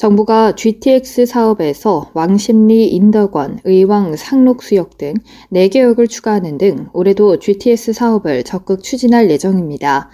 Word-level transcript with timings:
정부가 0.00 0.54
GTX 0.54 1.26
사업에서 1.26 2.10
왕십리, 2.14 2.88
인덕원, 2.88 3.58
의왕, 3.64 4.16
상록수역 4.16 4.96
등 4.96 5.12
4개 5.52 5.80
역을 5.80 6.08
추가하는 6.08 6.56
등 6.56 6.86
올해도 6.94 7.38
GTX 7.38 7.92
사업을 7.92 8.44
적극 8.44 8.82
추진할 8.82 9.30
예정입니다. 9.30 10.08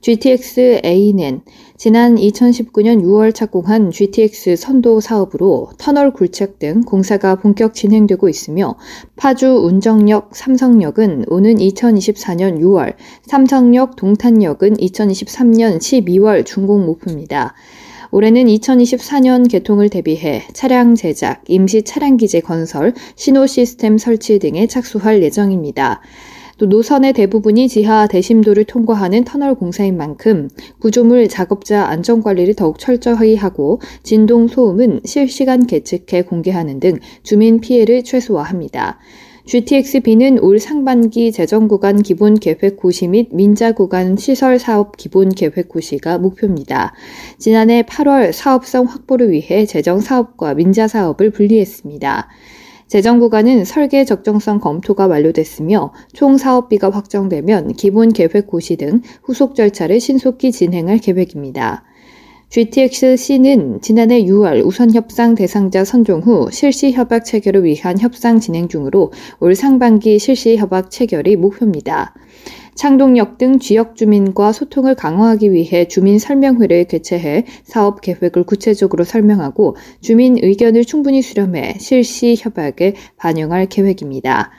GTX 0.00 0.82
A는 0.84 1.40
지난 1.76 2.14
2019년 2.14 3.02
6월 3.02 3.34
착공한 3.34 3.90
GTX 3.90 4.54
선도 4.54 5.00
사업으로 5.00 5.70
터널 5.76 6.12
굴착 6.12 6.60
등 6.60 6.82
공사가 6.82 7.34
본격 7.34 7.74
진행되고 7.74 8.28
있으며 8.28 8.76
파주 9.16 9.48
운정역 9.48 10.36
삼성역은 10.36 11.24
오는 11.26 11.56
2024년 11.56 12.60
6월, 12.60 12.94
삼성역 13.26 13.96
동탄역은 13.96 14.74
2023년 14.74 15.78
12월 15.78 16.46
준공 16.46 16.86
목표입니다. 16.86 17.56
올해는 18.14 18.44
2024년 18.44 19.50
개통을 19.50 19.88
대비해 19.88 20.42
차량 20.52 20.94
제작, 20.94 21.42
임시 21.48 21.82
차량 21.82 22.18
기재 22.18 22.40
건설, 22.40 22.92
신호 23.16 23.46
시스템 23.46 23.96
설치 23.96 24.38
등에 24.38 24.66
착수할 24.66 25.22
예정입니다. 25.22 26.02
또 26.58 26.66
노선의 26.66 27.14
대부분이 27.14 27.68
지하 27.68 28.06
대심도를 28.06 28.64
통과하는 28.64 29.24
터널 29.24 29.54
공사인 29.54 29.96
만큼 29.96 30.50
구조물 30.78 31.26
작업자 31.28 31.86
안전 31.86 32.22
관리를 32.22 32.52
더욱 32.54 32.78
철저히 32.78 33.34
하고 33.34 33.80
진동 34.02 34.46
소음은 34.46 35.00
실시간 35.06 35.66
계측해 35.66 36.24
공개하는 36.24 36.80
등 36.80 36.98
주민 37.22 37.60
피해를 37.60 38.04
최소화합니다. 38.04 38.98
GTX-B는 39.44 40.40
올 40.40 40.60
상반기 40.60 41.32
재정 41.32 41.66
구간 41.66 42.00
기본 42.00 42.34
계획 42.34 42.76
고시 42.76 43.08
및 43.08 43.28
민자 43.32 43.72
구간 43.72 44.16
시설 44.16 44.60
사업 44.60 44.96
기본 44.96 45.30
계획 45.30 45.68
고시가 45.68 46.18
목표입니다. 46.18 46.94
지난해 47.38 47.82
8월 47.82 48.32
사업성 48.32 48.86
확보를 48.86 49.32
위해 49.32 49.66
재정 49.66 50.00
사업과 50.00 50.54
민자 50.54 50.86
사업을 50.86 51.30
분리했습니다. 51.30 52.28
재정 52.86 53.18
구간은 53.18 53.64
설계 53.64 54.04
적정성 54.04 54.60
검토가 54.60 55.08
완료됐으며 55.08 55.92
총 56.12 56.36
사업비가 56.36 56.90
확정되면 56.90 57.72
기본 57.72 58.12
계획 58.12 58.46
고시 58.46 58.76
등 58.76 59.02
후속 59.24 59.56
절차를 59.56 59.98
신속히 59.98 60.52
진행할 60.52 60.98
계획입니다. 60.98 61.84
GTX-C는 62.52 63.80
지난해 63.80 64.22
6월 64.24 64.62
우선 64.62 64.92
협상 64.92 65.34
대상자 65.34 65.86
선정 65.86 66.20
후 66.20 66.50
실시 66.52 66.92
협약 66.92 67.24
체결을 67.24 67.64
위한 67.64 67.98
협상 67.98 68.40
진행 68.40 68.68
중으로 68.68 69.10
올 69.40 69.54
상반기 69.54 70.18
실시 70.18 70.58
협약 70.58 70.90
체결이 70.90 71.36
목표입니다. 71.36 72.14
창동역 72.74 73.38
등 73.38 73.58
지역 73.58 73.96
주민과 73.96 74.52
소통을 74.52 74.94
강화하기 74.94 75.50
위해 75.52 75.88
주민 75.88 76.18
설명회를 76.18 76.84
개최해 76.84 77.46
사업 77.64 78.02
계획을 78.02 78.44
구체적으로 78.44 79.04
설명하고 79.04 79.76
주민 80.02 80.36
의견을 80.36 80.84
충분히 80.84 81.22
수렴해 81.22 81.76
실시 81.78 82.36
협약에 82.38 82.94
반영할 83.16 83.64
계획입니다. 83.64 84.50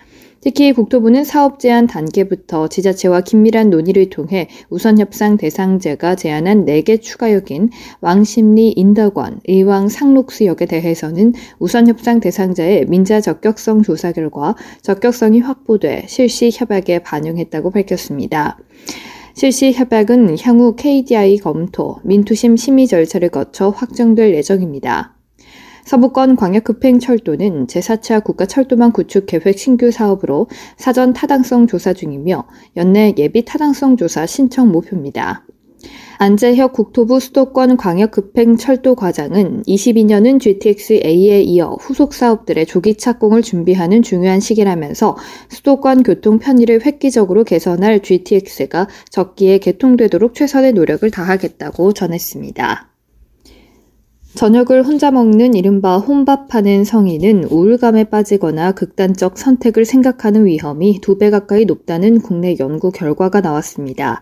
특히 0.44 0.74
국토부는 0.74 1.24
사업 1.24 1.58
제한 1.58 1.88
단계부터 1.88 2.68
지자체와 2.68 3.22
긴밀한 3.22 3.70
논의를 3.70 4.10
통해 4.10 4.50
우선 4.70 5.00
협상 5.00 5.38
대상자가 5.38 6.16
제안한 6.16 6.66
4개 6.66 7.02
추가역인 7.02 7.70
왕십리 8.02 8.74
인덕원, 8.76 9.40
의왕 9.48 9.88
상록수역에 9.88 10.66
대해서는 10.66 11.34
우선 11.60 11.88
협상 11.88 12.20
대상자의 12.20 12.88
민자 12.88 13.22
적격성 13.22 13.84
조사 13.84 14.12
결과 14.12 14.56
적격성이 14.82 15.40
확보돼 15.40 16.08
실시 16.10 16.52
협약에 16.54 17.00
반영했다고 17.00 17.72
밝혔습니다. 17.72 18.58
실시 19.36 19.72
협약은 19.72 20.38
향후 20.42 20.76
KDI 20.76 21.38
검토, 21.38 22.00
민투심 22.04 22.58
심의 22.58 22.88
절차를 22.88 23.30
거쳐 23.30 23.70
확정될 23.70 24.36
예정입니다. 24.36 25.16
서부권 25.86 26.36
광역급행철도는 26.36 27.68
제4차 27.68 28.24
국가철도망 28.24 28.92
구축 28.92 29.26
계획 29.26 29.58
신규 29.60 29.92
사업으로 29.92 30.48
사전 30.78 31.14
타당성 31.14 31.68
조사 31.68 31.94
중이며 31.94 32.48
연내 32.78 33.14
예비 33.18 33.44
타당성 33.44 33.98
조사 33.98 34.26
신청 34.26 34.72
목표입니다. 34.72 35.46
안재혁 36.18 36.72
국토부 36.72 37.20
수도권 37.20 37.76
광역급행철도 37.76 38.96
과장은 38.96 39.64
22년은 39.64 40.40
GTX-A에 40.40 41.44
이어 41.44 41.76
후속 41.82 42.14
사업들의 42.14 42.66
조기 42.66 42.96
착공을 42.96 43.42
준비하는 43.42 44.02
중요한 44.02 44.40
시기라면서 44.40 45.18
수도권 45.50 46.04
교통 46.04 46.40
편의를 46.40 46.86
획기적으로 46.86 47.44
개선할 47.44 48.00
GTX가 48.02 48.88
적기에 49.10 49.58
개통되도록 49.58 50.34
최선의 50.34 50.72
노력을 50.72 51.10
다하겠다고 51.12 51.92
전했습니다. 51.92 52.93
저녁을 54.36 54.82
혼자 54.84 55.12
먹는 55.12 55.54
이른바 55.54 56.00
혼밥하는 56.00 56.86
성인은 56.86 57.46
우울감에 57.52 58.06
빠지거나 58.06 58.72
극단적 58.72 59.38
선택을 59.38 59.86
생각하는 59.86 60.46
위험이 60.48 61.00
두 61.02 61.20
배 61.20 61.30
가까이 61.30 61.66
높다는 61.66 62.20
국내 62.20 62.56
연구 62.60 62.90
결과가 62.92 63.42
나왔습니다. 63.42 64.22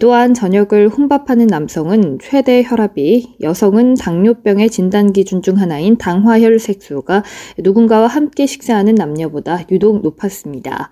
또한 0.00 0.32
저녁을 0.34 0.88
혼밥하는 0.88 1.48
남성은 1.48 2.20
최대 2.22 2.62
혈압이, 2.64 3.38
여성은 3.40 3.94
당뇨병의 3.94 4.70
진단 4.70 5.12
기준 5.12 5.42
중 5.42 5.58
하나인 5.58 5.98
당화혈 5.98 6.60
색소가 6.60 7.24
누군가와 7.58 8.06
함께 8.06 8.46
식사하는 8.46 8.94
남녀보다 8.94 9.64
유독 9.72 10.00
높았습니다. 10.00 10.90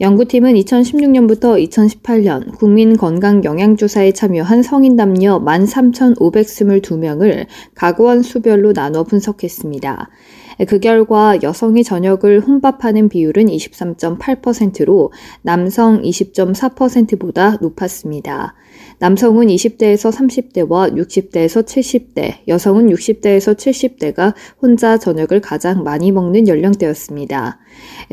연구팀은 0.00 0.54
2016년부터 0.54 1.62
2018년 1.68 2.56
국민건강영양조사에 2.58 4.12
참여한 4.12 4.62
성인 4.62 4.96
남녀 4.96 5.38
13,522명을 5.40 7.46
가구원 7.74 8.22
수별로 8.22 8.72
나눠 8.72 9.04
분석했습니다. 9.04 10.08
그 10.68 10.80
결과 10.80 11.38
여성이 11.42 11.84
저녁을 11.84 12.40
혼밥하는 12.40 13.08
비율은 13.08 13.46
23.8%로 13.46 15.12
남성 15.42 16.02
20.4%보다 16.02 17.58
높았습니다. 17.60 18.54
남성은 18.98 19.48
20대에서 19.48 20.12
30대와 20.12 20.96
60대에서 20.96 21.64
70대, 21.64 22.36
여성은 22.46 22.86
60대에서 22.88 23.56
70대가 23.56 24.34
혼자 24.60 24.96
저녁을 24.96 25.40
가장 25.40 25.82
많이 25.82 26.12
먹는 26.12 26.46
연령대였습니다. 26.46 27.58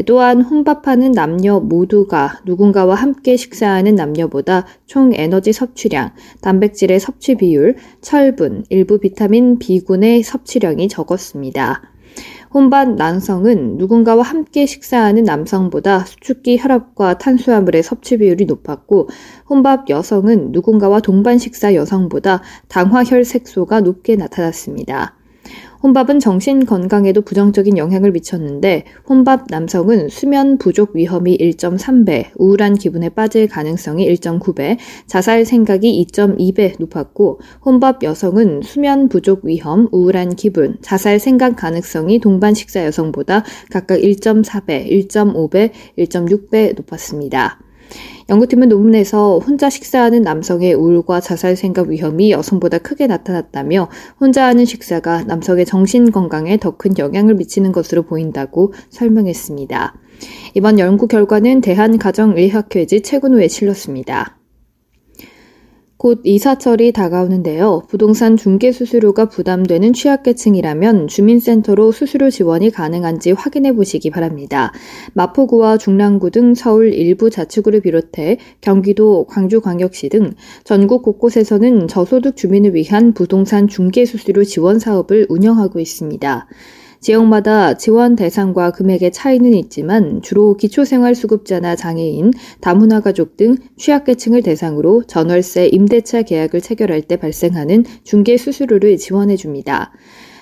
또한 0.08 0.42
혼밥하는 0.42 1.12
남녀 1.12 1.60
모두가 1.60 2.42
누군가와 2.46 2.96
함께 2.96 3.38
식사하는 3.38 3.96
남녀보다 3.96 4.66
총 4.88 5.14
에너지 5.14 5.54
섭취량, 5.54 6.12
단백질의 6.42 7.00
섭취 7.00 7.36
비율, 7.36 7.76
철분, 8.02 8.66
일부 8.70 8.98
비타민 8.98 9.60
B군의 9.60 10.24
섭취량이 10.24 10.88
적었습니다. 10.88 11.84
혼밥 12.52 12.96
남성은 12.96 13.78
누군가와 13.78 14.24
함께 14.24 14.66
식사하는 14.66 15.24
남성보다 15.24 16.06
수축기 16.06 16.58
혈압과 16.58 17.20
탄수화물의 17.20 17.84
섭취 17.84 18.18
비율이 18.18 18.46
높았고 18.46 19.10
혼밥 19.48 19.90
여성은 19.90 20.52
누군가와 20.52 21.00
동반 21.00 21.38
식사 21.38 21.76
여성보다 21.76 22.42
당화혈 22.68 23.24
색소가 23.24 23.82
높게 23.82 24.16
나타났습니다. 24.16 25.19
혼밥은 25.82 26.20
정신 26.20 26.66
건강에도 26.66 27.22
부정적인 27.22 27.78
영향을 27.78 28.12
미쳤는데 28.12 28.84
혼밥 29.08 29.46
남성은 29.50 30.10
수면 30.10 30.58
부족 30.58 30.96
위험이 30.96 31.38
1.3배, 31.38 32.32
우울한 32.36 32.74
기분에 32.74 33.10
빠질 33.10 33.48
가능성이 33.48 34.06
1.9배, 34.16 34.78
자살 35.08 35.46
생각이 35.46 36.06
2.2배 36.12 36.76
높았고 36.80 37.40
혼밥 37.64 38.04
여성은 38.04 38.62
수면 38.64 39.08
부족 39.08 39.46
위험, 39.46 39.88
우울한 39.92 40.36
기분, 40.36 40.78
자살 40.82 41.18
생각 41.20 41.56
가능성이 41.56 42.20
동반 42.20 42.54
식사 42.54 42.84
여성보다 42.84 43.46
각각 43.72 44.00
1.4배, 44.00 45.08
1.5배, 45.08 45.72
1.6배 45.98 46.76
높았습니다. 46.76 47.69
연구팀은 48.30 48.70
논문에서 48.70 49.40
혼자 49.40 49.70
식사하는 49.70 50.22
남성의 50.22 50.74
우울과 50.74 51.20
자살 51.20 51.56
생각 51.56 51.88
위험이 51.88 52.32
여성보다 52.32 52.80
크게 52.80 53.08
나타났다며 53.08 53.90
혼자 54.20 54.46
하는 54.46 54.66
식사가 54.66 55.24
남성의 55.24 55.66
정신 55.66 56.12
건강에 56.12 56.58
더 56.58 56.80
큰 56.80 56.98
영향을 56.98 57.36
미치는 57.36 57.72
것으로 57.74 58.04
보인다고 58.04 58.74
설명했습니다. 58.90 59.96
이번 60.54 60.80
연구 60.80 61.08
결과는 61.08 61.62
대한가정의학회지 61.62 63.02
최근호에 63.02 63.48
실렸습니다. 63.48 64.39
곧 66.00 66.22
이사철이 66.24 66.94
다가오는데요. 66.94 67.84
부동산 67.90 68.38
중개 68.38 68.72
수수료가 68.72 69.28
부담되는 69.28 69.92
취약계층이라면 69.92 71.10
주민센터로 71.10 71.92
수수료 71.92 72.30
지원이 72.30 72.70
가능한지 72.70 73.34
확인해 73.34 73.74
보시기 73.74 74.10
바랍니다. 74.10 74.72
마포구와 75.14 75.78
중랑구 75.78 76.32
등 76.32 76.56
서울 76.56 76.94
일부 76.94 77.30
자치구를 77.30 77.82
비롯해 77.82 78.38
경기도, 78.62 79.26
광주광역시 79.26 80.08
등 80.08 80.32
전국 80.64 81.04
곳곳에서는 81.04 81.90
저소득 81.90 82.38
주민을 82.38 82.76
위한 82.76 83.14
부동산 83.14 83.68
중개 83.68 84.06
수수료 84.06 84.46
지원 84.46 84.80
사업을 84.80 85.26
운영하고 85.28 85.82
있습니다. 85.82 86.48
지역마다 87.00 87.76
지원 87.76 88.16
대상과 88.16 88.72
금액의 88.72 89.12
차이는 89.12 89.54
있지만 89.54 90.22
주로 90.22 90.56
기초생활수급자나 90.58 91.76
장애인, 91.76 92.32
다문화 92.60 93.00
가족 93.00 93.38
등 93.38 93.56
취약계층을 93.78 94.44
대상으로 94.44 95.04
전월세 95.08 95.68
임대차 95.68 96.24
계약을 96.24 96.62
체결할 96.62 97.04
때 97.04 97.16
발생하는 97.16 97.86
중개 98.04 98.36
수수료를 98.38 98.98
지원해 98.98 99.38
줍니다. 99.38 99.92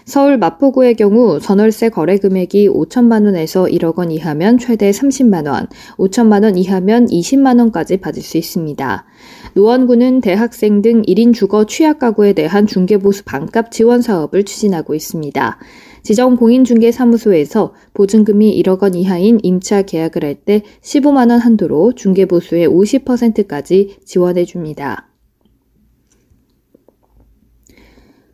서울 0.08 0.38
마포구의 0.38 0.96
경우 0.96 1.38
전월세 1.38 1.90
거래 1.90 2.18
금액이 2.18 2.70
5천만 2.70 3.26
원에서 3.26 3.66
1억 3.66 3.98
원 3.98 4.10
이하면 4.10 4.58
최대 4.58 4.90
30만 4.90 5.52
원, 5.52 5.68
5천만 5.98 6.46
원 6.46 6.56
이하면 6.56 7.08
20만 7.08 7.60
원까지 7.60 7.98
받을 7.98 8.22
수 8.22 8.38
있습니다. 8.38 9.06
노원구는 9.54 10.22
대학생 10.22 10.82
등 10.82 11.02
1인 11.02 11.34
주거 11.34 11.66
취약 11.66 12.00
가구에 12.00 12.32
대한 12.32 12.66
중개보수 12.68 13.26
반값 13.26 13.70
지원 13.70 14.02
사업을 14.02 14.46
추진하고 14.46 14.96
있습니다. 14.96 15.58
지정 16.08 16.38
공인중개사무소에서 16.38 17.74
보증금이 17.94 18.64
1억 18.64 18.82
원 18.82 18.96
이하인 18.96 19.40
임차 19.44 19.82
계약을 19.82 20.24
할 20.24 20.36
때 20.46 20.62
15만 20.82 21.32
원 21.32 21.32
한도로 21.32 21.96
중개보수의 21.96 22.70
50%까지 22.70 23.98
지원해 24.06 24.46
줍니다. 24.46 25.10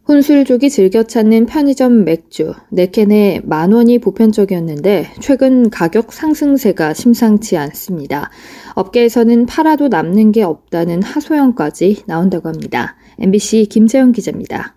혼술족이 0.07 0.69
즐겨 0.69 1.01
찾는 1.01 1.47
편의점 1.47 2.03
맥주, 2.03 2.53
네캔에 2.69 3.41
만 3.43 3.71
원이 3.71 3.97
보편적이었는데 3.97 5.07
최근 5.19 5.71
가격 5.71 6.13
상승세가 6.13 6.93
심상치 6.93 7.57
않습니다. 7.57 8.29
업계에서는 8.75 9.47
팔아도 9.47 9.87
남는 9.87 10.31
게 10.31 10.43
없다는 10.43 11.01
하소연까지 11.01 12.03
나온다고 12.05 12.49
합니다. 12.49 12.97
MBC 13.17 13.65
김재영 13.71 14.11
기자입니다. 14.11 14.75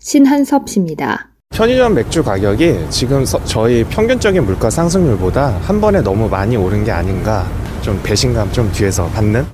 신한섭 0.00 0.68
씨입니다. 0.68 1.29
편의점 1.54 1.94
맥주 1.94 2.22
가격이 2.22 2.86
지금 2.90 3.24
저희 3.44 3.84
평균적인 3.84 4.44
물가 4.46 4.70
상승률보다 4.70 5.58
한 5.62 5.80
번에 5.80 6.00
너무 6.00 6.28
많이 6.28 6.56
오른 6.56 6.84
게 6.84 6.92
아닌가 6.92 7.46
좀 7.82 8.00
배신감 8.02 8.52
좀 8.52 8.70
뒤에서 8.72 9.08
받는 9.08 9.46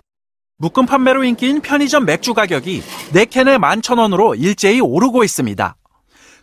묶음 0.58 0.84
판매로 0.86 1.24
인기인 1.24 1.62
편의점 1.62 2.04
맥주 2.04 2.34
가격이 2.34 2.82
4캔에 3.12 3.58
11,000원으로 3.58 4.38
일제히 4.38 4.80
오르고 4.80 5.24
있습니다. 5.24 5.74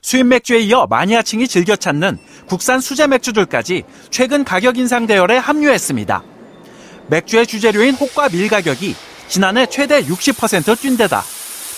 수입 0.02 0.26
맥주에 0.26 0.60
이어 0.60 0.88
마니아층이 0.90 1.48
즐겨 1.48 1.76
찾는 1.76 2.18
국산 2.48 2.82
수제 2.82 3.08
맥주들까지 3.08 3.84
최근 4.10 4.44
가격 4.44 4.78
인상 4.78 5.06
대열에 5.08 5.38
합류했습니다. 5.38 6.24
맥주의 7.08 7.46
주재료인 7.48 7.94
혹과 7.96 8.28
밀 8.28 8.50
가격이 8.50 8.96
지난해 9.28 9.68
최대 9.68 10.04
60%뛴 10.04 10.98
데다 10.98 11.24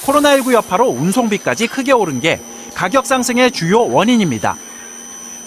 코로나19 0.05 0.53
여파로 0.53 0.87
운송비까지 0.87 1.67
크게 1.67 1.91
오른 1.91 2.19
게 2.19 2.39
가격 2.75 3.05
상승의 3.05 3.51
주요 3.51 3.89
원인입니다. 3.89 4.57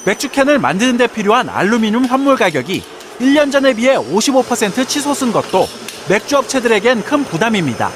맥주캔을 0.05 0.59
만드는 0.59 0.97
데 0.97 1.07
필요한 1.07 1.49
알루미늄 1.49 2.07
현물 2.07 2.37
가격이 2.37 2.83
1년 3.21 3.53
전에 3.53 3.75
비해 3.75 3.97
55% 3.97 4.89
치솟은 4.89 5.33
것도 5.33 5.67
맥주 6.09 6.39
업체들에겐 6.39 7.05
큰 7.05 7.25
부담입니다. 7.25 7.91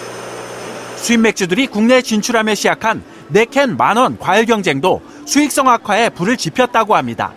수입 0.97 1.21
맥주들이 1.21 1.67
국내에 1.67 2.03
진출하며 2.03 2.55
시작한 2.55 3.03
4캔 3.33 3.77
만원 3.79 4.19
과일 4.19 4.45
경쟁도 4.45 5.01
수익성 5.25 5.69
악화에 5.69 6.11
불을 6.11 6.37
지폈다고 6.37 6.95
합니다. 6.95 7.33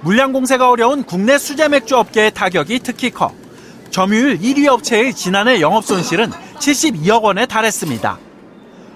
물량 0.00 0.32
공세가 0.32 0.70
어려운 0.70 1.04
국내 1.04 1.36
수제 1.36 1.68
맥주 1.68 1.96
업계의 1.96 2.32
타격이 2.32 2.80
특히 2.82 3.10
커 3.10 3.32
점유율 3.90 4.38
1위 4.38 4.66
업체의 4.66 5.12
지난해 5.12 5.60
영업 5.60 5.84
손실은 5.84 6.30
72억 6.58 7.22
원에 7.22 7.44
달했습니다. 7.44 8.18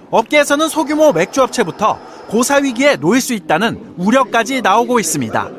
업계에서는 0.09 0.69
소규모 0.69 1.11
맥주 1.11 1.43
업체부터 1.43 1.99
고사 2.29 2.57
위기에 2.57 2.97
놓일 2.97 3.21
수 3.21 3.33
있다는 3.33 3.77
우려까지 3.97 4.61
나오고 4.61 4.99
있습니다. 4.99 5.51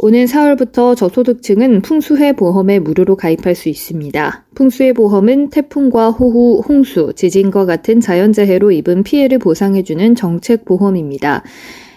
오는 0.00 0.26
4월부터 0.26 0.94
저소득층은 0.96 1.82
풍수해 1.82 2.34
보험에 2.34 2.78
무료로 2.78 3.16
가입할 3.16 3.56
수 3.56 3.68
있습니다. 3.68 4.46
풍수해 4.54 4.92
보험은 4.92 5.50
태풍과 5.50 6.10
호우, 6.10 6.60
홍수, 6.60 7.12
지진과 7.16 7.64
같은 7.64 8.00
자연재해로 8.00 8.70
입은 8.70 9.02
피해를 9.02 9.38
보상해주는 9.38 10.14
정책 10.14 10.64
보험입니다. 10.64 11.42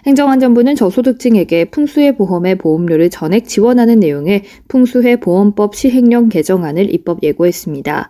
행정안전부는 0.07 0.75
저소득층에게 0.75 1.65
풍수해 1.65 2.15
보험의 2.15 2.57
보험료를 2.57 3.11
전액 3.11 3.47
지원하는 3.47 3.99
내용의 3.99 4.45
풍수해 4.67 5.19
보험법 5.19 5.75
시행령 5.75 6.29
개정안을 6.29 6.91
입법 6.91 7.21
예고했습니다. 7.21 8.09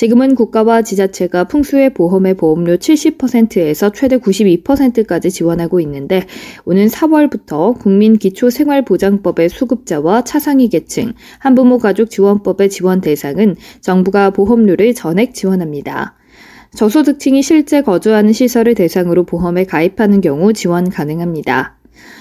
지금은 0.00 0.34
국가와 0.34 0.80
지자체가 0.80 1.44
풍수해 1.44 1.92
보험의 1.92 2.32
보험료 2.32 2.76
70%에서 2.78 3.92
최대 3.92 4.16
92%까지 4.16 5.30
지원하고 5.30 5.78
있는데 5.80 6.24
오는 6.64 6.86
4월부터 6.86 7.78
국민기초생활보장법의 7.78 9.50
수급자와 9.50 10.24
차상위 10.24 10.70
계층, 10.70 11.12
한부모 11.38 11.76
가족 11.76 12.08
지원법의 12.08 12.70
지원 12.70 13.02
대상은 13.02 13.56
정부가 13.82 14.30
보험료를 14.30 14.94
전액 14.94 15.34
지원합니다. 15.34 16.16
저소득층이 16.74 17.42
실제 17.42 17.82
거주하는 17.82 18.32
시설을 18.32 18.74
대상으로 18.74 19.24
보험에 19.24 19.64
가입하는 19.64 20.22
경우 20.22 20.54
지원 20.54 20.88
가능합니다. 20.88 21.79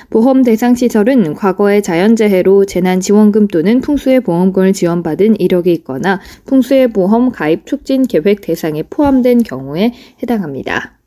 보험 0.10 0.44
대상 0.44 0.76
시설은 0.76 1.36
과거의 1.36 1.84
자연재해로 1.84 2.66
재난지원금 2.66 3.48
또는 3.48 3.82
풍수의 3.82 4.22
보험금을 4.22 4.74
지원받은 4.74 5.40
이력이 5.40 5.72
있거나 5.74 6.20
풍수의 6.46 6.90
보험 6.90 7.32
가입 7.32 7.66
촉진 7.66 8.04
계획 8.04 8.42
대상에 8.42 8.84
포함된 8.84 9.44
경우에 9.44 9.94
해당합니다. 10.22 11.00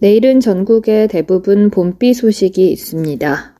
내일은 0.00 0.40
전국의 0.40 1.08
대부분 1.08 1.70
봄비 1.70 2.14
소식이 2.14 2.70
있습니다. 2.72 3.54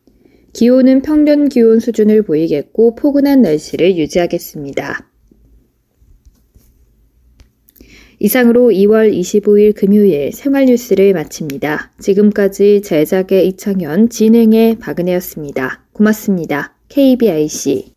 기온은 0.53 1.03
평년 1.03 1.49
기온 1.49 1.81
수준을 1.81 2.23
보이겠고 2.23 2.95
포근한 2.95 3.43
날씨를 3.43 3.97
유지하겠습니다. 3.97 5.14
이상으로 8.19 8.71
2월 8.71 9.13
25일 9.13 9.75
금요일 9.75 10.33
생활 10.33 10.67
뉴스를 10.67 11.13
마칩니다. 11.13 11.93
지금까지 11.99 12.83
제작의 12.83 13.47
이창현, 13.49 14.09
진행의 14.09 14.79
박은혜였습니다. 14.79 15.85
고맙습니다. 15.93 16.75
KBIC 16.89 17.95